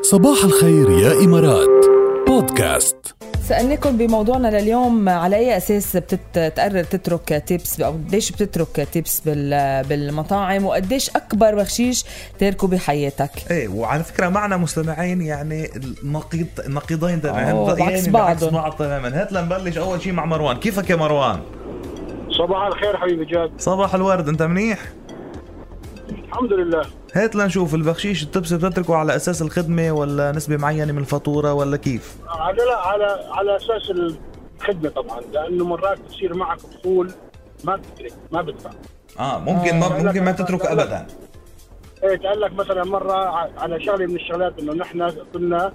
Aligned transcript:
صباح 0.00 0.44
الخير 0.44 0.90
يا 0.90 1.24
إمارات. 1.24 1.68
بودكاست. 2.26 3.14
سألناكم 3.42 3.96
بموضوعنا 3.96 4.60
لليوم 4.60 5.08
على 5.08 5.36
أي 5.36 5.56
أساس 5.56 5.96
بتقرر 5.96 6.82
تترك 6.84 7.42
tips 7.46 7.80
أو 7.80 7.92
قديش 7.92 8.32
بتترك 8.32 8.88
tips 8.92 9.20
بال- 9.20 9.84
بالمطاعم 9.88 10.64
وقديش 10.64 11.10
أكبر 11.10 11.54
بخشيش 11.54 12.04
تاركه 12.38 12.68
بحياتك؟ 12.68 13.30
إيه 13.50 13.68
وعلى 13.68 14.04
فكرة 14.04 14.28
معنا 14.28 14.56
مستمعين 14.56 15.20
يعني 15.20 15.70
النقيض 16.04 16.46
النقيضين 16.66 17.20
تماما. 17.22 17.72
رأيين 17.72 17.78
بعكس 17.86 18.08
بعضهم. 18.08 18.50
بعض 18.50 18.72
تماما. 18.72 19.20
هات 19.22 19.32
لنبلش 19.32 19.78
أول 19.78 20.02
شيء 20.02 20.12
مع 20.12 20.24
مروان. 20.24 20.56
كيفك 20.56 20.90
يا 20.90 20.96
مروان؟ 20.96 21.40
صباح 22.38 22.66
الخير 22.66 22.96
حبيبي 22.96 23.24
جاد. 23.24 23.50
صباح 23.58 23.94
الورد 23.94 24.28
أنت 24.28 24.42
منيح؟ 24.42 24.78
الحمد 26.10 26.52
لله. 26.52 26.82
هات 27.14 27.36
لنشوف 27.36 27.74
البخشيش 27.74 28.22
التبس 28.22 28.52
بتتركه 28.52 28.96
على 28.96 29.16
أساس 29.16 29.42
الخدمة 29.42 29.92
ولا 29.92 30.32
نسبة 30.32 30.56
معينة 30.56 30.92
من 30.92 30.98
الفاتورة 30.98 31.52
ولا 31.52 31.76
كيف؟ 31.76 32.16
على 32.28 32.56
لا 32.64 32.76
على 32.76 33.04
على 33.30 33.56
أساس 33.56 33.90
الخدمة 33.90 34.88
طبعا 34.90 35.20
لأنه 35.20 35.64
مرات 35.64 36.00
بتصير 36.00 36.34
معك 36.36 36.58
فصول 36.58 37.10
ما 37.64 37.76
بتترك 37.76 38.12
ما 38.32 38.42
بدفع 38.42 38.70
آه 39.18 39.38
ممكن 39.38 39.80
ما 39.80 39.88
ممكن 39.88 40.24
ما 40.24 40.32
تترك 40.32 40.66
ابدا. 40.66 41.06
إيه 42.04 42.18
قال 42.28 42.40
لك 42.40 42.52
مثلا 42.52 42.84
مرة 42.84 43.12
على 43.58 43.84
شغله 43.84 44.06
من 44.06 44.16
الشغلات 44.16 44.58
إنه 44.58 44.72
نحن 44.72 45.10
كنا 45.32 45.72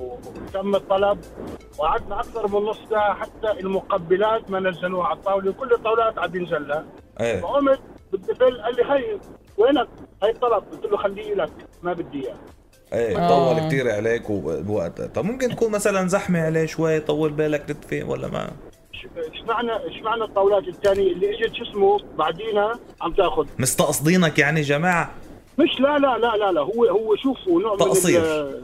وتم 0.00 0.74
الطلب 0.74 1.18
وقعدنا 1.78 2.20
أكثر 2.20 2.46
من 2.48 2.66
نص 2.66 2.78
ساعة 2.90 3.14
حتى 3.14 3.50
المقبلات 3.60 4.50
ما 4.50 4.60
نزلوها 4.60 5.06
على 5.06 5.16
الطاولة 5.18 5.50
وكل 5.50 5.72
الطاولات 5.72 6.18
عم 6.18 6.30
بينزلها 6.30 6.84
إيه. 7.20 7.40
فقمت 7.40 7.80
بدي 8.16 8.34
فل 8.34 8.62
قال 8.62 8.76
لي 8.76 8.82
هي 8.84 9.18
وينك؟ 9.58 9.88
هي 10.22 10.30
الطلب 10.30 10.64
قلت 10.72 10.84
له 10.84 10.96
خليه 10.96 11.34
لك 11.34 11.50
ما 11.82 11.92
بدي 11.92 12.26
اياه 12.26 12.36
إيه 12.92 13.18
آه. 13.18 13.28
طول 13.54 13.68
كتير 13.68 13.90
عليك 13.92 14.30
وبوقت 14.30 15.02
طب 15.02 15.24
ممكن 15.24 15.48
تكون 15.48 15.72
مثلا 15.72 16.08
زحمة 16.08 16.40
عليه 16.42 16.66
شوي 16.66 17.00
طول 17.00 17.30
بالك 17.30 17.62
تدفي 17.62 18.02
ولا 18.02 18.28
ما؟ 18.28 18.50
إيش 19.32 19.42
معنى 19.48 19.72
إيش 19.84 20.02
معنى 20.02 20.24
الطاولات 20.24 20.68
الثانية؟ 20.68 21.12
اللي 21.12 21.30
إجت 21.34 21.54
شو 21.54 21.62
اسمه 21.64 21.98
بعدينا 22.18 22.78
عم 23.00 23.12
تأخذ. 23.12 23.46
مستقصدينك 23.58 24.38
يعني 24.38 24.60
جماعة؟ 24.60 25.10
مش 25.58 25.80
لا 25.80 25.98
لا 25.98 26.18
لا 26.18 26.36
لا 26.36 26.52
لا. 26.52 26.60
هو 26.60 26.84
هو 26.84 27.16
شوفوا 27.16 27.62
نوع 27.62 27.76
تقصير. 27.76 28.20
من 28.20 28.26
ال- 28.26 28.62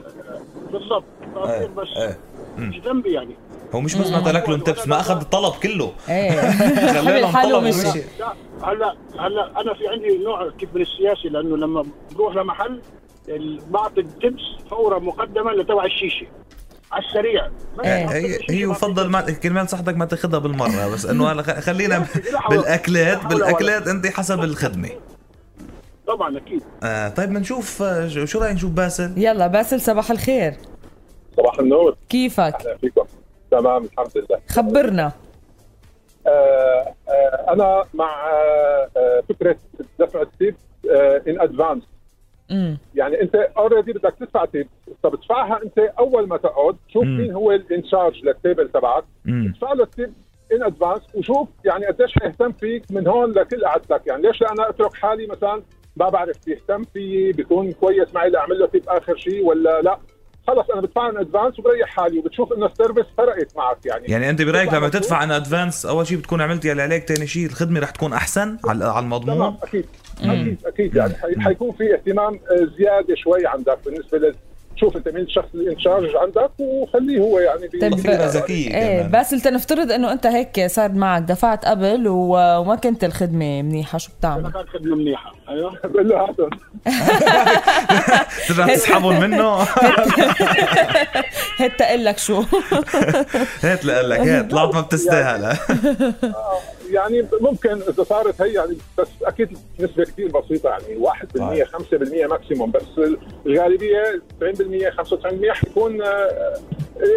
بالضبط 0.73 1.05
تقصير 1.35 1.61
إيه 1.61 1.67
بس. 1.67 1.89
إيه. 1.97 2.19
مش 2.59 2.81
ذنبي 2.81 3.13
يعني. 3.13 3.37
هو 3.75 3.81
مش 3.81 3.95
بس 3.95 4.11
ما 4.11 4.21
ترك 4.21 4.49
لهم 4.49 4.61
تبس 4.61 4.89
ما 4.89 5.01
اخذ 5.01 5.21
الطلب 5.21 5.53
كله 5.63 5.93
إيه 6.09 6.31
خلى 6.93 6.99
عمل 6.99 7.21
لهم 7.21 7.37
حاله 7.37 7.53
طلب 7.59 7.65
ومشي 7.65 7.89
ومشي. 7.89 8.03
لا 8.21 8.35
هلا 8.63 8.97
هلا 9.19 9.61
أنا 9.61 9.75
في 9.75 9.89
عندي 9.89 10.19
نوع 10.19 10.51
كيف 10.59 10.69
من 10.75 10.83
السياسي 10.83 11.29
لأنه 11.29 11.57
لما 11.57 11.87
بروح 12.15 12.37
لمحل 12.37 12.81
بعطي 13.71 14.01
التبس 14.01 14.43
فورا 14.71 14.99
مقدما 14.99 15.51
لتبع 15.51 15.85
الشيشه 15.85 16.27
على 16.93 17.05
السريع 17.05 17.49
إيه، 17.85 18.11
هي 18.11 18.39
هي 18.51 18.63
يفضل 18.63 19.09
ما. 19.09 19.21
كرمال 19.21 19.69
صحتك 19.69 19.97
ما 19.97 20.05
تاخذها 20.05 20.39
بالمرة 20.39 20.89
بس 20.95 21.07
انه 21.07 21.43
خلينا 21.43 22.07
بالاكلات 22.51 23.27
بالاكلات 23.27 23.89
انت 23.89 24.07
حسب 24.07 24.41
الخدمه 24.45 24.89
طبعا 26.07 26.37
أكيد 26.37 26.63
آه 26.83 27.09
طيب 27.09 27.29
بنشوف 27.29 27.83
آه، 27.83 28.09
شو 28.09 28.25
شو 28.25 28.39
رايك 28.39 28.55
نشوف 28.55 28.71
باسل 28.71 29.13
يلا 29.17 29.47
باسل 29.47 29.81
صباح 29.81 30.11
الخير 30.11 30.55
صباح 31.37 31.59
النور 31.59 31.97
كيفك 32.09 32.55
أهلا 32.61 32.77
فيكم 32.81 33.03
تمام 33.51 33.85
الحمد 33.85 34.11
لله. 34.17 34.41
خبرنا. 34.51 35.13
آه 36.27 36.95
آه 37.09 37.53
أنا 37.53 37.85
مع 37.95 38.31
آه 38.31 38.89
آه، 38.97 39.23
فكرة 39.29 39.57
دفع 39.99 40.23
ال 40.23 40.31
tip 40.31 40.57
in 41.29 41.41
advance 41.41 41.83
امم 42.51 42.79
يعني 42.95 43.23
أنت 43.23 43.35
already 43.35 43.93
بدك 43.93 44.15
تدفع 44.21 44.45
tip. 44.45 44.69
طب 45.03 45.15
تدفعها 45.17 45.63
أنت 45.63 45.79
أول 45.79 46.29
ما 46.29 46.37
تقعد 46.37 46.77
شوف 46.89 47.05
مم. 47.05 47.17
مين 47.19 47.33
هو 47.33 47.53
ال 47.53 47.61
in 47.61 47.77
charge 47.77 48.25
لل 48.25 48.37
table 48.37 48.69
تبعك. 48.69 49.05
ادفع 49.29 49.73
له 49.73 49.85
ال 49.85 49.92
tip 49.92 50.13
in 50.53 50.63
advance 50.63 51.01
وشوف 51.15 51.49
يعني 51.65 51.87
قديش 51.87 52.13
حيهتم 52.19 52.53
فيك 52.53 52.83
من 52.91 53.09
هون 53.09 53.33
لكل 53.33 53.65
قعدتك 53.65 54.07
يعني 54.07 54.23
ليش 54.23 54.41
لا 54.41 54.53
أنا 54.53 54.69
أترك 54.71 54.95
حالي 54.95 55.27
مثلا 55.27 55.63
ما 55.97 56.09
بعرف 56.09 56.37
بيهتم 56.47 56.85
فيي 56.85 57.33
بيكون 57.33 57.73
كويس 57.73 58.15
معي 58.15 58.31
لأعمل 58.31 58.59
له 58.59 58.67
tip 58.67 58.89
آخر 58.89 59.17
شيء 59.17 59.45
ولا 59.45 59.81
لا. 59.83 59.99
خلص 60.55 60.71
أنا 60.71 60.81
بدفع 60.81 61.09
in 61.11 61.17
advance 61.17 61.59
وبريح 61.59 61.89
حالي 61.89 62.19
وبتشوف 62.19 62.53
إنه 62.53 62.67
ال 62.67 62.72
service 62.72 63.05
فرقت 63.19 63.57
معك 63.57 63.87
يعني. 63.87 64.05
يعني 64.09 64.31
أنت 64.31 64.43
برأيك 64.43 64.73
لما 64.75 64.89
تدفع 64.89 65.17
in 65.17 65.31
advance 65.31 65.87
أول 65.87 66.07
شيء 66.07 66.19
بتكون 66.19 66.41
عملت 66.41 66.65
يلي 66.65 66.83
عليك 66.83 67.09
ثاني 67.09 67.27
شيء 67.27 67.47
الخدمة 67.47 67.81
رح 67.81 67.91
تكون 67.91 68.13
أحسن 68.13 68.59
على 68.65 68.85
على 68.85 68.93
تمام 68.93 69.05
المضمون 69.05 69.57
أكيد 69.63 69.87
أكيد 70.23 70.59
أكيد. 70.67 70.97
يعني 70.97 71.15
حي- 71.15 71.41
حيكون 71.41 71.73
في 71.73 71.95
اهتمام 71.95 72.35
آه، 72.35 72.69
زيادة 72.79 73.15
شوي 73.15 73.47
عندك 73.47 73.79
بالنسبة 73.87 74.19
لل 74.19 74.35
شوف 74.81 74.97
انت 74.97 75.09
مين 75.09 75.23
الشخص 75.25 75.47
ال 75.55 75.62
in 75.62 75.75
charge 75.75 76.17
عندك 76.17 76.51
وخليه 76.59 77.19
هو 77.21 77.39
يعني 77.39 77.69
بي- 77.69 77.79
طيب 77.79 77.95
ذكية 78.11 78.75
إيه 78.77 78.97
كمان. 78.99 79.11
بس 79.11 79.41
لنفترض 79.41 79.93
إنه 79.93 80.13
أنت 80.13 80.27
هيك 80.27 80.67
صار 80.67 80.93
معك 80.93 81.23
دفعت 81.23 81.65
قبل 81.65 82.05
وما 82.09 82.75
كنت 82.75 83.05
الخدمة 83.05 83.63
منيحة 83.63 83.99
شو 83.99 84.11
بتعمل؟ 84.19 84.43
كانت 84.53 84.69
خدمة 84.69 84.97
منيحة 84.97 85.35
أيوه. 85.49 85.73
بقول 85.85 86.09
له 86.09 86.17
هاتهم. 86.21 86.51
ترجع 88.49 88.75
تسحبهم 88.75 89.21
منه؟ 89.21 89.47
هات 91.61 91.83
لك 91.83 92.19
شو. 92.19 92.43
هات 93.63 93.85
لك 93.85 94.19
هات. 94.21 94.51
طلعت 94.51 94.75
ما 94.75 94.81
بتستاهل. 94.81 95.57
يعني 96.91 97.27
ممكن 97.41 97.73
إذا 97.73 98.03
صارت 98.03 98.43
هي 98.43 98.53
يعني 98.53 98.77
بس 98.99 99.09
أكيد 99.23 99.59
نسبة 99.81 100.05
كثير 100.05 100.29
بسيطة 100.29 100.69
يعني 100.69 101.07
1% 101.07 101.65
5% 101.65 102.31
ماكسيموم 102.31 102.71
بس 102.71 103.17
الغالبية 103.47 104.23
90% 104.41 104.91
95% 104.91 105.51
حيكون 105.51 106.03
آه، 106.03 106.61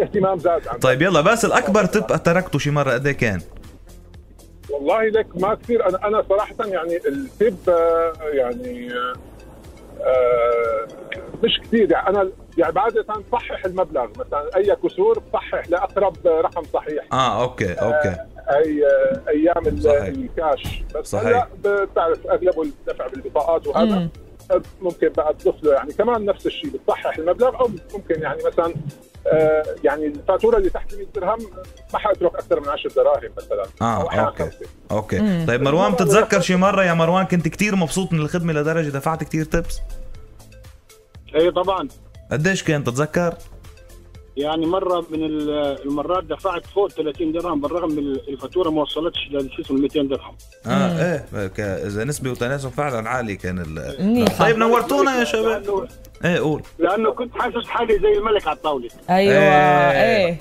اهتمام 0.02 0.38
زاد 0.38 0.68
عندك. 0.68 0.82
طيب 0.82 1.02
يلا 1.02 1.20
باسل 1.20 1.52
اكبر 1.52 1.84
تب 1.84 2.06
تركته 2.22 2.58
شي 2.58 2.70
مرة 2.70 2.92
قد 2.92 3.06
إيه 3.06 3.16
كان؟ 3.16 3.40
والله 4.70 5.08
لك 5.08 5.26
ما 5.34 5.54
كثير 5.54 5.88
أنا 5.88 6.08
أنا 6.08 6.24
صراحة 6.28 6.54
يعني 6.66 6.96
التب 6.96 7.56
آه، 7.68 8.12
يعني 8.32 8.92
آه، 8.92 9.14
آه، 10.00 10.86
مش 11.44 11.60
كثير 11.62 11.90
يعني 11.90 12.08
أنا 12.08 12.30
يعني 12.58 12.78
عاده 12.78 13.02
بصحح 13.02 13.64
المبلغ 13.64 14.06
مثلا 14.18 14.56
أي 14.56 14.76
كسور 14.76 15.18
بصحح 15.18 15.68
لأقرب 15.68 16.16
رقم 16.26 16.62
صحيح. 16.72 17.04
آه 17.12 17.42
okay 17.42 17.72
okay. 17.72 18.08
اي 18.08 18.33
آه، 18.48 19.20
أيام 19.28 19.80
صحيح. 19.80 20.02
الكاش 20.02 20.82
بس 20.94 21.06
صحيح. 21.10 21.26
هلا 21.26 21.48
بتعرف 21.84 22.26
أغلبه 22.26 22.62
الدفع 22.62 23.06
بالبطاقات 23.06 23.66
وهذا 23.66 23.84
مم. 23.98 24.10
ممكن 24.80 25.08
بقى 25.08 25.34
تضيف 25.34 25.64
له 25.64 25.72
يعني 25.74 25.92
كمان 25.92 26.24
نفس 26.24 26.46
الشيء 26.46 26.70
بتصحح 26.70 27.18
المبلغ 27.18 27.60
أو 27.60 27.70
ممكن 27.94 28.22
يعني 28.22 28.38
مثلا 28.46 28.74
آه 29.26 29.62
يعني 29.84 30.06
الفاتورة 30.06 30.56
اللي 30.58 30.70
تحت 30.70 30.94
100 30.94 31.06
درهم 31.14 31.38
ما 31.92 31.98
حأترك 31.98 32.34
أكثر 32.34 32.60
من 32.60 32.68
10 32.68 32.90
دراهم 32.96 33.30
مثلا 33.36 33.64
آه 33.82 33.96
أو 34.02 34.26
أوكي 34.26 34.44
خمسة. 34.44 34.66
أوكي 34.90 35.18
مم. 35.20 35.44
طيب 35.48 35.62
مروان 35.62 35.92
بتتذكر 35.92 36.40
شي 36.40 36.56
مرة 36.56 36.84
يا 36.84 36.94
مروان 36.94 37.24
كنت 37.26 37.48
كتير 37.48 37.76
مبسوط 37.76 38.12
من 38.12 38.20
الخدمة 38.20 38.52
لدرجة 38.52 38.88
دفعت 38.88 39.24
كتير 39.24 39.44
tips 39.44 39.80
اي 41.34 41.50
طبعا 41.50 41.88
قديش 42.32 42.62
كان 42.62 42.84
تتذكر 42.84 43.34
يعني 44.36 44.66
مرة 44.66 45.06
من 45.10 45.24
ال- 45.24 45.50
المرات 45.86 46.24
دفعت 46.24 46.66
فوق 46.66 46.88
30 46.90 47.32
درهم 47.32 47.60
بالرغم 47.60 47.90
من 47.92 47.98
الفاتورة 48.28 48.70
ما 48.70 48.82
وصلتش 48.82 49.18
لشو 49.30 49.62
اسمه 49.62 49.78
200 49.78 50.02
درهم. 50.02 50.34
آه 50.66 51.22
إيه. 51.38 51.86
إذا 51.86 52.04
نسبة 52.04 52.30
وتناسب 52.30 52.68
فعلا 52.68 53.08
عالي 53.08 53.36
كان 53.36 53.58
ال. 53.58 54.24
طيب 54.38 54.56
نورتونا 54.58 55.18
يا 55.18 55.24
شباب. 55.24 55.86
إيه 56.24 56.38
قول. 56.38 56.62
لأنه 56.78 57.12
كنت 57.12 57.30
حاسس 57.34 57.66
حالي 57.68 57.98
زي 57.98 58.12
الملك 58.18 58.46
على 58.48 58.56
الطاولة. 58.56 58.88
أيوه 59.10 59.34
إيه. 59.34 59.92
إيه. 60.26 60.36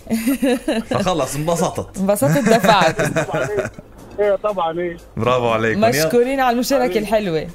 فخلص 0.90 1.36
انبسطت. 1.36 1.98
انبسطت 1.98 2.38
دفعت. 2.50 2.96
إيه 4.20 4.36
طبعا 4.36 4.80
إيه. 4.80 4.98
برافو 5.18 5.48
عليكم. 5.50 5.82
مشكورين 5.82 6.40
على 6.40 6.54
المشاركة 6.54 7.00
الحلوة. 7.00 7.48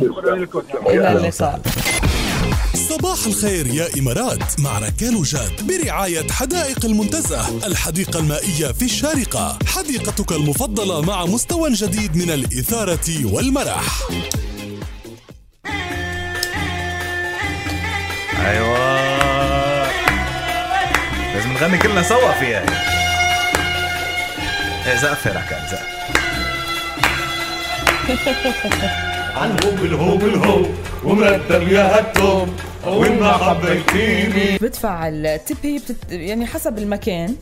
شكرا 0.00 0.36
لكم. 0.36 0.62
إلى 0.86 1.12
اللقاء. 1.12 1.60
صباح 2.90 3.26
الخير 3.26 3.66
يا 3.66 3.88
إمارات 3.98 4.60
مع 4.60 4.78
ركال 4.78 5.16
وجاد 5.16 5.66
برعاية 5.66 6.30
حدائق 6.30 6.84
المنتزه 6.84 7.66
الحديقة 7.66 8.18
المائية 8.18 8.72
في 8.72 8.84
الشارقة 8.84 9.58
حديقتك 9.66 10.32
المفضلة 10.32 11.00
مع 11.00 11.24
مستوى 11.26 11.72
جديد 11.72 12.16
من 12.16 12.30
الإثارة 12.30 13.24
والمرح. 13.24 14.08
أيوه. 18.46 18.78
لازم 21.34 21.52
نغني 21.52 21.78
كلنا 21.78 22.02
سوا 22.02 22.32
فيها. 22.32 22.64
إيه 24.86 24.96
زقف 24.96 25.26
يا 25.26 25.30
ركال 25.30 25.68
زقف 25.70 26.00
عنهم 29.36 29.84
الهوم 29.84 30.20
الهوم 30.20 30.74
ومرتب 31.04 31.68
يا 31.68 31.98
هالتوم 31.98 32.56
وين 32.86 33.20
ما 33.20 33.32
حبيتيني 33.32 34.58
بدفع 34.58 35.08
ال 35.08 35.20
tip 35.20 35.56
هي 35.62 35.78
بتت... 35.78 35.96
يعني 36.10 36.46
حسب 36.46 36.78
المكان. 36.78 37.36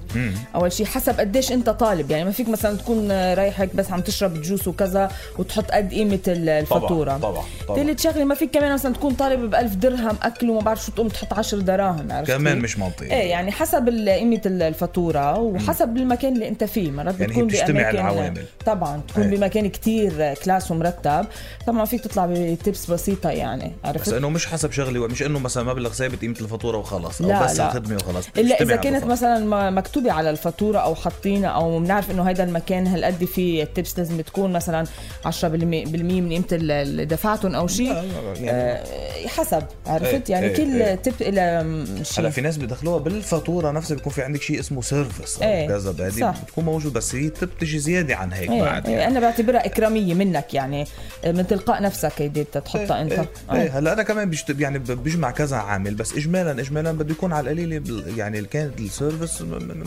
أول 0.54 0.72
شيء 0.72 0.86
حسب 0.86 1.20
قديش 1.20 1.52
أنت 1.52 1.70
طالب. 1.70 2.10
يعني 2.10 2.24
ما 2.24 2.30
فيك 2.30 2.48
مثلا 2.48 2.76
تكون 2.76 3.12
رايح 3.12 3.60
هيك 3.60 3.76
بس 3.76 3.90
عم 3.90 4.00
تشرب 4.00 4.42
juice 4.42 4.68
وكذا 4.68 5.10
وتحط 5.38 5.70
قد 5.70 5.90
قيمة 5.90 6.18
الفاتورة. 6.28 7.16
طبعا 7.16 7.44
طبعا. 7.68 7.76
ثالث 7.78 8.02
شغلة 8.02 8.24
ما 8.24 8.34
فيك 8.34 8.50
كمان 8.50 8.72
مثلا 8.72 8.94
تكون 8.94 9.14
طالب 9.14 9.50
ب 9.50 9.54
1000 9.54 9.74
درهم 9.74 10.16
أكل 10.22 10.50
وما 10.50 10.60
بعرف 10.60 10.84
شو 10.84 10.92
تقوم 10.92 11.08
تحط 11.08 11.32
10 11.32 11.58
دراهم 11.58 12.12
عرفت 12.12 12.30
كمان؟ 12.30 12.58
مش 12.58 12.78
منطقي. 12.78 13.06
إيه 13.06 13.30
يعني 13.30 13.52
حسب 13.52 13.88
قيمة 13.88 14.40
الفاتورة 14.46 15.38
وحسب 15.38 15.96
المكان 15.96 16.32
اللي 16.32 16.48
أنت 16.48 16.64
فيه. 16.64 16.90
مرات 16.90 17.20
يعني 17.20 17.32
بتكون 17.32 17.46
بتجتمع 17.46 17.90
العوامل. 17.90 18.44
طبعا 18.66 19.00
تكون 19.08 19.22
إيه. 19.22 19.36
بمكان 19.36 19.68
كتير 19.68 20.34
class 20.34 20.70
ومرتب. 20.70 21.26
طبعا 21.66 21.84
فيك 21.84 22.00
تطلع 22.00 22.26
بتبس 22.30 22.90
بسيطة 22.90 23.30
يعني 23.30 23.64
بس 23.64 23.88
عرفت 23.88 24.12
إنه 24.12 24.30
مش 24.30 24.46
حسب 24.46 24.72
شغلي 24.72 24.98
مش 24.98 25.22
انه 25.28 25.38
مثلا 25.38 25.62
مبلغ 25.64 25.92
ثابت 25.92 26.20
قيمة 26.20 26.34
الفاتورة 26.40 26.76
وخلص 26.78 27.20
أو 27.22 27.28
لا، 27.28 27.44
بس 27.44 27.58
لا. 27.58 27.66
الخدمة 27.66 27.96
وخلص 27.96 28.26
إلا 28.38 28.62
إذا 28.62 28.76
كانت. 28.76 29.04
مثلا 29.04 29.70
مكتوبة 29.70 30.12
على 30.12 30.30
الفاتورة 30.30 30.78
أو 30.78 30.94
حاطينها 30.94 31.48
أو 31.50 31.78
بنعرف 31.80 32.10
إنه 32.10 32.30
هذا 32.30 32.44
المكان 32.44 32.86
هالقد 32.86 33.24
فيه 33.24 33.62
التبس 33.62 33.98
لازم 33.98 34.20
تكون 34.20 34.52
مثلا 34.52 34.86
10% 35.26 35.44
بالمية 35.44 36.20
من 36.20 36.28
قيمة 36.32 36.44
اللي 36.52 37.04
دفعتهم 37.04 37.54
أو 37.54 37.66
شيء 37.66 37.92
يعني 37.92 38.50
آه، 38.50 39.26
حسب 39.26 39.62
عرفت 39.86 40.04
إيه، 40.14 40.22
يعني 40.28 40.46
إيه، 40.46 40.56
كل 40.56 40.82
إيه. 40.82 40.94
تب 40.94 41.12
إلى 41.20 41.40
هلأ 41.40 42.02
شيء 42.02 42.28
في 42.30 42.40
ناس 42.40 42.58
بدخلوها 42.58 42.98
بالفاتورة 42.98 43.70
نفسها 43.70 43.94
بيكون 43.94 44.12
في 44.12 44.22
عندك 44.22 44.42
شيء 44.42 44.60
اسمه 44.60 44.82
سيرفيس 44.82 45.42
أو 45.42 45.48
إيه، 45.48 45.68
كذا. 45.68 45.90
هذه 46.06 46.34
بتكون 46.44 46.64
موجود 46.64 46.92
بس 46.92 47.14
هي 47.14 47.28
بتجي 47.28 47.78
زيادة 47.78 48.16
عن 48.16 48.32
هيك 48.32 48.50
إيه 48.50 48.62
بعد 48.62 48.86
إيه 48.86 48.96
يعني. 48.96 49.12
أنا 49.12 49.20
بعتبرها 49.20 49.66
إكرامية 49.66 50.14
منك 50.14 50.54
يعني 50.54 50.84
من 51.26 51.46
تلقاء 51.46 51.82
نفسك 51.82 52.12
هيدي 52.18 52.44
تحطها 52.44 53.02
أنت 53.02 53.12
إيه, 53.12 53.28
آه. 53.50 53.54
إيه 53.54 53.78
هلأ 53.78 53.92
أنا 53.92 54.02
كمان. 54.02 54.30
يعني 54.58 54.78
ب- 54.78 55.02
بجمع 55.18 55.30
كذا 55.30 55.56
عامل 55.56 55.94
بس 55.94 56.14
اجمالا 56.14 56.60
اجمالا 56.60 56.92
بده 56.92 57.12
يكون 57.12 57.32
على 57.32 57.50
القليله. 57.50 58.02
يعني 58.16 58.42
كانت 58.42 58.80
ال 58.80 58.88
service 58.88 59.42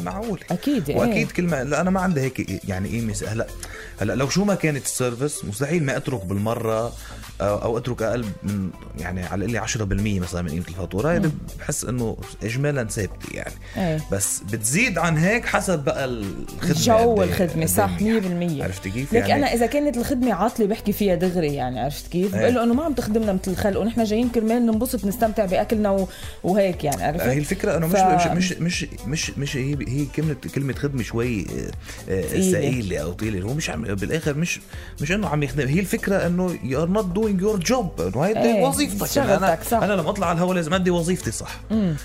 معقول 0.06 0.40
أكيد 0.52 0.90
إيه. 0.90 0.98
وأكيد 0.98 1.32
كل 1.32 1.44
ما 1.44 1.64
لا 1.64 1.82
أنا 1.82 1.90
ما 1.90 2.00
عندي 2.02 2.22
هيك 2.22 2.64
يعني 2.70 2.90
قيمة 2.90 3.16
هلأ 3.28 3.48
هلأ 4.02 4.14
لو 4.14 4.30
شو 4.30 4.44
ما 4.46 4.56
كانت 4.56 4.86
ال 4.86 4.93
service 4.93 5.46
مستحيل 5.46 5.84
ما 5.84 5.98
أترك 5.98 6.26
بالمرة 6.26 6.94
أو 7.42 7.78
أترك 7.78 8.02
أقل 8.02 8.26
من 8.44 8.70
يعني 9.00 9.24
على 9.24 9.46
القليله 9.46 9.66
10% 9.68 10.22
مثلا 10.22 10.42
من 10.42 10.50
قيمة 10.50 10.66
الفاتورة 10.68 11.12
هيدا 11.12 11.32
بحس 11.60 11.84
إنه 11.86 12.18
اجمالا 12.44 12.84
ثابتة 12.84 13.34
يعني 13.34 13.54
إيه. 13.78 14.00
بس 14.12 14.40
بتزيد 14.52 14.98
عن 14.98 15.18
هيك 15.18 15.46
حسب 15.46 15.80
بقى 15.80 16.06
الخدمة 16.06 16.74
جو 16.74 17.16
إيه- 17.16 17.20
الخدمه 17.20 17.66
صح 17.66 17.98
100% 18.00 18.02
إيه. 18.04 18.64
عرفتي 18.64 18.90
كيف؟ 18.90 19.14
لك 19.14 19.32
أنا 19.32 19.54
إذا 19.54 19.66
كانت 19.66 19.98
الخدمة 19.98 20.34
عاطلة 20.34 20.66
بحكي 20.68 20.92
فيها 20.92 21.16
دغري 21.16 21.54
يعني 21.54 21.80
عرفت 21.80 22.08
كيف؟ 22.08 22.36
إيه. 22.36 22.42
بقول 22.42 22.54
له 22.56 22.64
إنه 22.64 22.74
ما 22.74 22.84
عم 22.84 22.94
تخدمنا 22.94 23.34
مثل 23.34 23.52
الخلق 23.52 23.80
ونحن 23.80 24.04
جايين 24.04 24.30
كرمال 24.30 24.66
ننبسط 24.66 25.06
نستمتع 25.22 25.46
بأكلنا. 25.46 26.08
وهيك 26.44 26.84
يعني 26.84 27.04
عرفت؟ 27.04 27.22
هي 27.22 27.38
الفكرة 27.38 27.78
إنه 27.78 27.88
مش 27.88 27.94
ف- 28.00 28.28
مش 28.32 28.52
مش 28.52 28.86
مش 29.08 29.30
مش 29.38 29.58
هي 29.58 29.78
هي 29.88 30.06
كلمه 30.16 30.36
كلمة 30.56 30.74
خدمة 30.74 31.04
شوي 31.04 31.42
آه، 31.42 31.72
آه،. 32.10 32.52
ثقيلة 32.52 32.98
أو 32.98 33.12
طويله 33.14 33.42
هو 33.42 33.54
مش 33.54 33.70
عم 33.70 33.82
بالآخر 33.82 34.34
مش 34.34 34.60
مش 35.02 35.12
إنه 35.12 35.28
عم 35.28 35.44
يخدم 35.44 35.68
هي 35.68 35.80
الفكرة 35.80 36.28
إنه 36.28 36.60
you 36.64 36.84
are 36.84 36.90
not 36.90 37.06
doing 37.06 37.42
your 37.42 37.60
job 37.60 38.02
إنه 38.02 38.22
هي 38.22 38.44
إيه، 38.44 38.64
وظيفتك 38.64 39.18
يعني 39.18 39.38
أنا 39.38 39.58
صح. 39.72 39.78
أنا 39.78 39.94
لما 39.94 40.10
أطلع 40.10 40.28
على 40.28 40.36
الهواء 40.36 40.56
لازم 40.56 40.74
أدي 40.74 40.90
وظيفتي 40.92 41.32
صح 41.32 41.62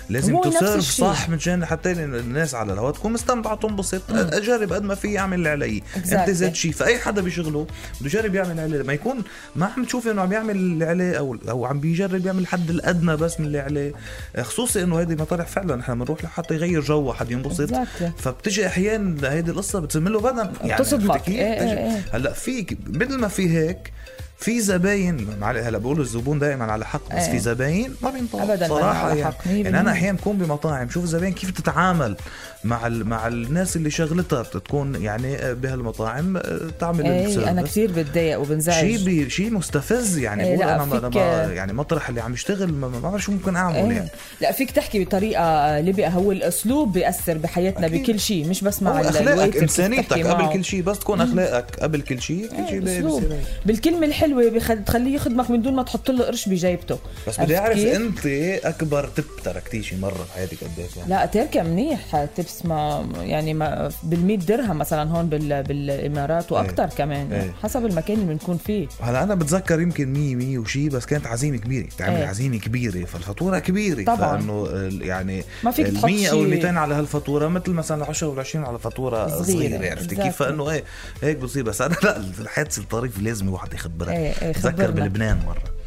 لازم 0.09 0.35
هو 0.35 0.43
نفس 0.45 0.59
ال 0.59 0.62
serve. 0.62 0.83
صح 0.83 1.29
مشان 1.29 1.65
حتى 1.65 1.91
الناس 1.91 2.55
على 2.55 2.73
الهواء 2.73 2.93
تكون 2.93 3.13
مستمتعة 3.13 3.55
تنبسط 3.55 4.01
أجرب 4.11 4.73
قد 4.73 4.83
ما 4.83 4.95
في 4.95 5.19
اعمل 5.19 5.37
اللي 5.37 5.49
علي. 5.49 5.83
زاد 6.27 6.55
شيء 6.55 6.71
فأي 6.71 6.99
حدا 6.99 7.21
بشغله 7.21 7.67
بده 8.01 8.09
يجرب 8.09 8.35
يعمل 8.35 8.49
اللي 8.51 8.61
عليه 8.61 8.83
ما 8.83 8.93
يكون 8.93 9.23
ما 9.55 9.65
عم 9.65 9.83
تشوف 9.83 10.07
إنه 10.07 10.21
عم 10.21 10.31
يعمل 10.31 10.55
اللي 10.55 10.85
عليه 10.85 11.17
أو 11.17 11.37
أو 11.49 11.65
عم 11.65 11.79
بيجرب 11.79 12.25
يعمل 12.25 12.39
الحد 12.39 12.69
الأدنى 12.69 13.06
بس 13.15 13.39
من 13.39 13.45
اللي 13.45 13.59
عليه 13.59 13.93
خصوصي 14.41 14.83
إنه 14.83 14.99
هيدي 14.99 15.15
مطارح 15.15 15.47
فعلا 15.47 15.75
نحن 15.75 15.99
بنروح 15.99 16.23
لحتى 16.23 16.53
يغير 16.53 16.81
جو 16.81 17.13
حد 17.13 17.31
ينبسط. 17.31 17.73
فبتجي 18.17 18.67
أحيانا 18.67 19.31
هيدي 19.31 19.51
القصة 19.51 19.79
بتسم 19.79 20.07
له 20.07 20.19
بدن 20.19 20.49
يعني 20.63 20.81
بتصدمك. 20.81 21.27
إيه، 21.27 21.53
إيه، 21.53 21.77
إيه. 21.77 22.03
هلأ 22.11 22.33
في 22.33 22.77
مثل 22.87 23.17
ما 23.17 23.27
في 23.27 23.49
هيك 23.57 23.93
في 24.39 24.61
زباين 24.61 25.27
هلا 25.43 25.77
بقولوا 25.77 26.03
الزبون 26.03 26.39
دائما 26.39 26.71
على 26.71 26.85
حق 26.85 27.15
بس 27.15 27.23
إيه. 27.23 27.31
في 27.31 27.39
زباين 27.39 27.95
ما 28.01 28.09
بينطوا 28.09 28.43
أبداً 28.43 28.67
ما 28.67 28.75
صراحة 28.75 29.07
على 29.07 29.19
يعني, 29.19 29.31
حق، 29.31 29.47
مية 29.47 29.63
يعني 29.63 29.79
أنا. 29.79 29.91
أحيانا 29.91 30.17
بكون 30.17 30.37
بمطاعم 30.37 30.89
شوف 30.89 31.03
الزباين 31.03 31.33
كيف 31.33 31.51
تتعامل 31.51 32.15
مع 32.63 32.87
ال... 32.87 33.07
مع 33.07 33.27
الناس 33.27 33.75
اللي 33.75 33.89
شغلتها 33.89 34.43
تكون 34.43 35.01
يعني 35.01 35.53
بهالمطاعم 35.53 36.39
تعمل 36.79 37.05
إيه 37.05 37.49
أنا. 37.49 37.61
كثير 37.61 37.91
بتضايق 37.91 38.39
وبنزعج 38.39 38.97
شيء 38.97 39.27
شيء 39.29 39.53
مستفز 39.53 40.17
يعني 40.17 40.43
إيه، 40.43 40.57
بقول 40.57 40.69
أنا 40.69 40.85
ما 40.85 41.53
يعني 41.53 41.73
مطرح 41.73 42.09
اللي 42.09 42.21
عم 42.21 42.33
يشتغل 42.33 42.73
ما 42.73 42.99
بعرف 42.99 43.23
شو 43.23 43.31
ممكن 43.31 43.55
أعمل 43.55 43.75
إيه 43.75 43.83
يعني 43.91 44.09
لا 44.41 44.51
فيك 44.51 44.71
تحكي 44.71 45.05
بطريقة 45.05 45.79
لبقى 45.79 46.13
هو 46.13 46.31
الأسلوب 46.31 46.93
بيأثر 46.93 47.37
بحياتنا 47.37 47.87
أكيد. 47.87 48.03
بكل 48.03 48.19
شيء 48.19 48.47
مش 48.47 48.61
بس 48.61 48.81
مع 48.81 49.01
أخلاقك 49.01 49.57
إنسانيتك 49.57 50.27
قبل. 50.27 50.53
كل 50.53 50.65
شيء 50.65 50.81
بس 50.81 50.99
تكون 50.99 51.21
أخلاقك 51.21 51.79
قبل 51.79 52.01
كل 52.01 52.21
شيء 52.21 52.47
كل 52.47 52.69
شيء. 52.69 52.81
بصير 52.81 53.33
هيك. 53.33 53.41
بالكلمة 53.65 54.05
الحلوة 54.05 54.26
بخ- 54.33 54.71
بتخليه 54.71 55.15
يخدمك 55.15 55.51
من 55.51 55.61
دون 55.61 55.75
ما 55.75 55.83
تحط 55.83 56.11
له 56.11 56.25
قرش 56.25 56.49
بجيبته 56.49 56.97
بس 57.27 57.39
بدي 57.39 57.57
أعرف؟ 57.57 57.77
أنت 57.77 58.25
أكبر 58.65 59.07
تب 59.07 59.23
تركتيه 59.43 59.81
شي 59.81 59.95
مرة 59.97 60.25
بحياتك 60.31 60.57
قديش 60.63 60.97
يعني 60.97 61.09
لا 61.09 61.25
تركة 61.25 61.63
منيح 61.63 62.25
تبس 62.35 62.65
ما 62.65 63.09
يعني 63.21 63.53
ما 63.53 63.91
بال 64.03 64.45
درهم 64.45 64.77
مثلا 64.77 65.11
هون 65.11 65.29
بال 65.29 65.63
بالإمارات 65.63 66.51
وأكثر 66.51 66.85
كمان 66.97 67.31
إيه. 67.33 67.53
حسب 67.63 67.85
المكان 67.85 68.17
اللي 68.19 68.33
بنكون 68.33 68.57
فيه 68.57 68.87
هلا 69.01 69.23
أنا 69.23 69.35
بتذكر 69.35 69.81
يمكن 69.81 70.13
100 70.13 70.35
100 70.35 70.57
وشي 70.57 70.89
بس 70.89 71.05
كانت 71.05 71.27
عزيمة 71.27 71.57
كبيرة 71.57 71.87
تعمل 71.97 72.15
إيه. 72.15 72.25
عزيمة 72.27 72.57
كبيرة 72.57 73.05
فالفاتورة 73.05 73.59
كبيرة 73.59 74.03
طبعاً. 74.15 74.37
فإنه 74.37 74.67
يعني 75.05 75.43
ما 75.63 75.71
فيك 75.71 75.85
ال 75.87 75.93
تحط 75.93 76.05
100 76.05 76.29
أو 76.31 76.43
ال 76.43 76.49
شي- 76.49 76.55
200 76.55 76.77
على 76.79 76.95
هالفاتورة 76.95 77.47
مثل 77.47 77.71
مثلا 77.71 78.05
10 78.05 78.27
ولا 78.27 78.39
20 78.39 78.65
على 78.65 78.79
فاتورة 78.79 79.27
صغيرة. 79.27 79.43
صغيرة, 79.77 79.89
عرفتي 79.91 80.15
كيف. 80.15 80.35
فإنه 80.35 80.69
إيه 80.71 80.83
هيك 81.21 81.37
بصير 81.37 81.63
بس 81.63 81.81
أنا 81.81 81.95
لا 82.03 82.17
الحادثه 82.39 82.81
الطريف 82.81 83.19
لازم 83.21 83.47
الواحد 83.47 83.73
يخبرها 83.73 84.11
إيه، 84.17 84.33
إيه، 84.41 84.51
بتذكر 84.51 84.71
خبرنا. 84.71 84.87
بلبنان 84.91 85.39
مرة. 85.45 85.77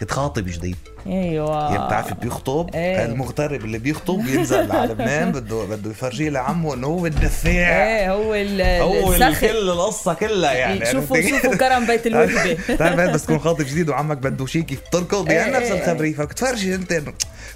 كنت 0.00 0.10
خاطب 0.10 0.44
جديد. 0.46 0.76
أيوه. 1.06 1.72
يعني 1.72 1.86
بتعرف 1.86 2.12
بيخطب؟ 2.14 2.70
إيه. 2.74 3.04
المغترب 3.04 3.64
اللي 3.64 3.78
بيخطب 3.78 4.26
ينزل 4.28 4.72
على 4.72 4.86
لبنان 4.92 5.32
بده 5.32 5.64
بده 5.64 5.90
يفرجيه 5.90 6.30
لعمه 6.30 6.74
إنه 6.74 6.86
هو 6.86 7.06
الدفاع. 7.06 7.86
إيه 7.86 8.12
هو 8.12 8.34
ال- 8.34 8.82
هو. 8.82 9.12
كل 9.40 9.68
القصة 9.70 10.14
كلها 10.14 10.52
يعني. 10.52 10.86
شوفوا 10.92 11.16
عرفتي؟ 11.16 11.30
شوفوا 11.32 11.54
كرم 11.56 11.86
بيت 11.86 12.06
الوهبه 12.06 12.56
بتعرف 12.68 13.00
بس 13.14 13.22
تكون 13.22 13.38
خاطب 13.38 13.64
جديد 13.64 13.88
وعمك 13.88 14.16
بده 14.16 14.46
شيء 14.46 14.62
كيف 14.62 14.80
تركض 14.92 15.28
إيه 15.30 15.36
يعني 15.36 15.52
نفس 15.52 15.70
إيه 15.70 15.82
الخبرية. 15.82 16.14
فبتفرجي 16.14 16.74
أنت 16.74 17.02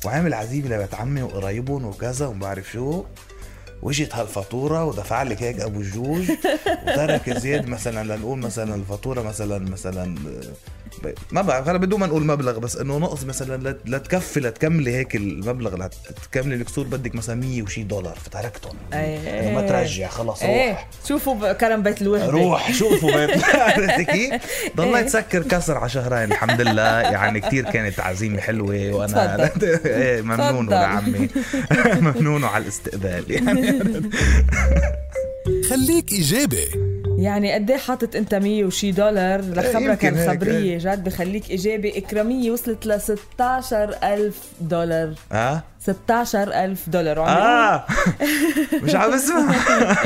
وعامل 0.04 0.34
عزيمة 0.34 0.76
لبيت 0.76 0.94
عمي 0.94 1.22
وقرايبهم 1.22 1.84
وكذا 1.84 2.26
وما 2.26 2.40
بعرف 2.40 2.70
شو. 2.72 3.04
وجت 3.82 4.14
هالفاتورة 4.14 4.84
ودفع 4.84 5.22
لك 5.22 5.42
هيك 5.42 5.60
أبو 5.60 5.80
الجوج 5.80 6.30
وترك 6.86 7.30
زياد 7.38 7.66
مثلا 7.68 8.16
لنقول 8.16 8.38
مثلا 8.38 8.74
الفاتورة 8.74 9.22
مثلا 9.22 9.58
مثلا 9.58 10.14
ما 11.32 11.42
بعرف 11.42 11.68
أنا 11.68 11.78
بدون 11.78 12.00
ما 12.00 12.06
نقول 12.06 12.26
مبلغ 12.26 12.58
بس 12.58 12.76
إنه 12.76 12.98
نقص 12.98 13.24
مثلا 13.24 13.70
لت- 13.72 13.88
لتكفي 13.88 14.40
لتكملي 14.40 14.96
هيك 14.96 15.16
المبلغ 15.16 15.86
لتكملي 16.10 16.54
الكسور 16.54 16.86
بدك 16.86 17.14
مثلا 17.14 17.34
100 17.34 17.62
وشي 17.62 17.82
دولار 17.82 18.18
فتركتهم 18.24 18.74
إيه. 18.92 19.40
إنه 19.40 19.54
ما 19.60 19.68
ترجع 19.68 20.08
خلص 20.08 20.42
إيه 20.42 20.70
روح 20.70 20.88
شوفوا 21.08 21.52
كرم 21.52 21.82
بيت 21.82 22.02
الوهبه 22.02 22.26
روح 22.30 22.72
شوفوا 22.72 23.26
بيت 23.26 23.44
عرفتي 23.54 24.04
كيف؟ 24.04 24.32
إيه. 24.80 24.98
يتسكر 24.98 25.42
كسر 25.42 25.76
على 25.78 25.88
شهرين 25.88 26.32
الحمد 26.32 26.60
لله 26.60 27.00
يعني 27.00 27.40
كتير 27.40 27.64
كانت 27.70 28.00
عزيمة 28.00 28.40
حلوة 28.40 28.90
وأنا. 28.94 29.50
إيه 29.86 30.22
ممنون. 30.22 30.68
لعمي 30.70 31.28
ممنون 32.00 32.44
على 32.44 32.62
الاستقبال 32.62 33.24
يعني 33.30 33.78
خليك 35.70 36.12
إيجابي 36.12 36.87
يعني 37.18 37.52
قد 37.52 37.70
إيه 37.70 37.78
حاطط 37.78 38.16
أنت 38.16 38.34
100 38.34 38.64
وشي 38.64 38.92
دولار 38.92 39.40
لخبرك 39.40 40.04
يمكن 40.04 40.08
عن 40.08 40.14
هيك، 40.14 40.30
خبريه 40.30 40.78
جد 40.78 41.04
بخليك 41.04 41.50
إيجابي؟ 41.50 41.98
إكرامية 41.98 42.50
وصلت 42.50 42.86
ل 42.86 43.00
16000 43.00 44.52
دولار. 44.60 45.14
آه؟ 45.32 45.62
16000 45.80 46.88
دولار. 46.88 47.18
وعم 47.18 47.28
آه. 47.36 47.84
مش 48.82 48.94
عم 48.94 49.12
اسمع 49.12 49.52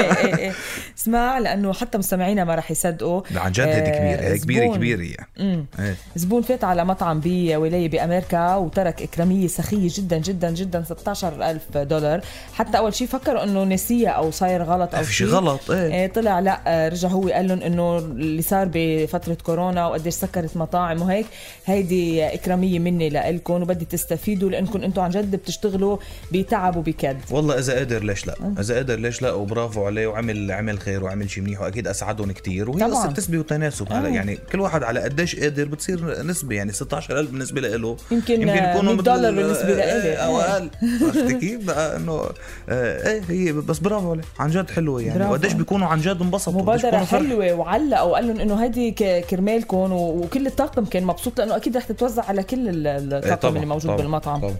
إيه 0.00 0.26
إيه 0.26 0.36
إيه. 0.36 0.52
اسمع 0.98 1.38
لأنه 1.38 1.72
حتى 1.72 1.98
مستمعينا 1.98 2.44
ما 2.44 2.54
رح 2.54 2.70
يصدقوا. 2.70 3.22
عن 3.36 3.52
جد 3.52 3.60
هيدي 3.66 3.90
آه، 3.90 3.98
كبيره 3.98 4.20
هي 4.32 4.38
كبيرة 4.38 4.64
زبون- 4.64 4.76
كبيرة. 4.76 5.02
يعني 5.38 5.66
إيه. 5.78 5.94
زبون 6.16 6.42
فات 6.42 6.64
على 6.64 6.84
مطعم 6.84 7.20
بولايه 7.20 7.88
بأمريكا 7.88 8.54
وترك 8.54 9.02
إكرامية 9.02 9.46
سخية 9.46 9.88
جدا 9.94 10.18
جدا 10.18 10.50
جدا 10.50 10.82
16000 10.82 11.76
دولار. 11.78 12.20
حتى 12.54 12.78
أول 12.78 12.94
شيء 12.94 13.06
فكروا 13.06 13.42
إنه 13.44 13.64
نسيها 13.64 14.10
أو 14.10 14.30
صاير 14.30 14.62
غلط 14.62 14.94
أو 14.94 15.02
في 15.02 15.12
شيء 15.14 15.26
غلط 15.26 15.70
إيه. 15.70 15.94
إيه 15.94 16.06
طلع 16.12 16.40
لا 16.40 16.60
آه، 16.66 16.88
رجع 16.88 17.08
هو 17.08 17.28
قال 17.28 17.48
لهم 17.48 17.60
إنه 17.62 17.98
اللي 17.98 18.42
صار 18.42 18.68
بفترة 18.74 19.36
كورونا 19.42 19.86
وقديش 19.86 20.14
سكرت 20.14 20.56
مطاعم 20.56 21.02
وهيك 21.02 21.26
هيدي 21.66 22.24
إكرامية 22.34 22.78
مني 22.78 23.08
لإلكم 23.08 23.62
وبدي 23.62 23.84
تستفيدوا 23.84 24.50
لإنكم 24.50 24.82
أنتم 24.82 25.02
عن 25.02 25.10
جد 25.10 25.36
بتشتغلوا 25.36 25.61
يشتغلوا 25.64 25.96
بتعب 26.32 26.76
وبكد 26.76 27.16
والله 27.30 27.58
إذا 27.58 27.78
قدر 27.80 28.04
ليش 28.04 28.26
لا 28.26 28.34
إذا 28.60 28.78
قدر 28.78 28.98
ليش 28.98 29.22
لا 29.22 29.32
وبرافو 29.32 29.86
عليه 29.86 30.06
وعمل 30.06 30.52
عمل 30.52 30.78
خير 30.78 31.04
وعمل 31.04 31.30
شيء 31.30 31.42
منيح 31.42 31.60
وأكيد 31.60 31.86
أسعدهم 31.88 32.32
كثير 32.32 32.70
وهي. 32.70 32.82
قصة 32.82 33.10
نسبه 33.18 33.38
وتناسب 33.38 33.92
هلا 33.92 34.06
آه. 34.08 34.10
يعني 34.10 34.38
كل 34.52 34.60
واحد 34.60 34.82
على 34.82 35.00
قديش 35.00 35.36
قادر 35.40 35.64
بتصير 35.64 36.22
نسبة 36.26 36.54
يعني 36.56 36.72
16000 36.72 37.30
بالنسبة 37.30 37.60
له 37.60 37.96
يمكن، 38.10 38.48
آه، 38.48 38.82
100 38.82 38.94
دولار 39.02 39.34
بالنسبة 39.34 39.74
لإلي. 39.74 40.14
أو 40.14 40.40
إيه. 40.40 40.44
أقل 40.56 40.70
عرفتي 41.02 41.34
كيف 41.48 41.64
بقى 41.64 41.96
إنه 41.96 42.24
إيه 42.68 43.22
هي 43.28 43.52
بس 43.52 43.78
برافو 43.78 44.10
عليه 44.12 44.22
عن 44.38 44.50
جد 44.50 44.70
حلوة 44.70 45.02
يعني. 45.02 45.30
وقديش 45.30 45.52
بيكونوا 45.52 45.88
عن 45.88 46.00
جد 46.00 46.20
انبسطوا 46.22 46.52
قديش 46.52 46.62
مبادرة 46.62 46.90
بيكونوا 46.90 47.04
فرح. 47.06 47.20
حلوة 47.20 47.52
وعلق 47.52 48.02
وقال 48.02 48.26
لهم 48.28 48.40
إنه 48.40 48.62
هيدي 48.64 48.90
كرمالكم 49.30 49.92
وكل 49.92 50.46
الطاقم 50.46 50.84
كان 50.84 51.04
مبسوط 51.04 51.38
لأنه 51.38 51.56
أكيد 51.56 51.76
رح 51.76 51.84
تتوزع 51.84 52.24
على 52.24 52.42
كل 52.42 52.86
إيه، 52.86 52.98
الطاقم 52.98 53.56
اللي 53.56 53.66
موجود 53.66 53.84
طبعاً، 53.86 53.96
بالمطعم 53.96 54.40
طبعاً. 54.40 54.54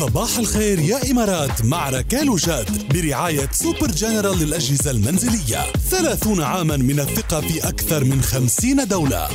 صباح 0.00 0.38
الخير 0.38 0.78
يا 0.78 1.10
إمارات 1.10 1.64
مع 1.64 1.90
ركال 1.90 2.30
وجاد 2.30 2.92
برعاية 2.92 3.48
سوبر 3.52 3.90
جنرال 3.90 4.38
للأجهزة 4.38 4.90
المنزلية. 4.90 5.72
ثلاثون 5.90 6.42
عاما 6.42 6.76
من 6.76 7.00
الثقة 7.00 7.40
في 7.40 7.68
أكثر 7.68 8.04
من 8.04 8.22
خمسين 8.22 8.88
دولة. 8.88 9.28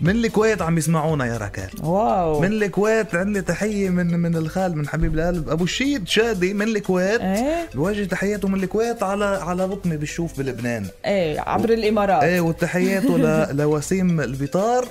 من 0.00 0.10
الكويت 0.10 0.62
عم 0.62 0.78
يسمعونا 0.78 1.26
يا 1.26 1.36
ركال. 1.36 1.70
واو. 1.82 2.40
من 2.40 2.52
الكويت 2.52 3.14
عندي 3.14 3.42
تحية 3.42 3.88
من 3.88 4.06
من 4.06 4.36
الخال 4.36 4.76
من 4.76 4.88
حبيب 4.88 5.18
القلب 5.18 5.48
أبو 5.48 5.64
الشيد 5.64 6.08
شادي 6.08 6.54
من 6.54 6.68
الكويت. 6.68 7.20
إيه. 7.20 7.68
بوجه 7.74 8.04
تحياته 8.04 8.48
من 8.48 8.62
الكويت 8.62 9.02
على 9.02 9.24
على 9.24 9.66
بطمي 9.66 9.96
بالشوف 9.96 10.38
بلبنان. 10.38 10.86
إيه 11.06 11.40
عبر 11.40 11.70
الإمارات. 11.70 12.22
إيه 12.22 12.40
وتحياته 12.40 13.18
ل... 13.18 13.46
لوسيم 13.58 14.20
البيطار 14.20 14.86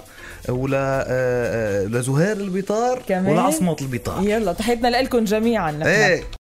ولا 0.49 1.05
آه، 1.07 1.83
آه، 1.83 1.85
لزهير 1.85 2.37
البيطار 2.37 3.01
كمان؟ 3.07 3.25
ولعصمت 3.25 3.81
البيطار. 3.81 4.23
يلا 4.23 4.53
تحياتنا 4.53 5.01
لكم 5.01 5.23
جميعا. 5.23 5.71
نحن. 5.71 5.87
إيه. 5.87 6.23